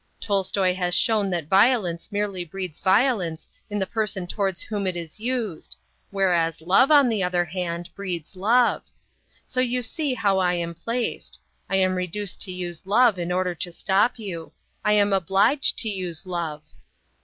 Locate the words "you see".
9.59-10.15